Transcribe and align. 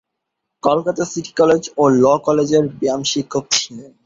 Kolkata 0.63 1.03
city 1.11 1.31
college 1.39 1.63
ও 1.77 1.93
law 1.95 2.15
কলেজের 2.27 2.63
ব্যায়াম-শিক্ষক 2.79 3.43
ছিলেন। 3.55 3.91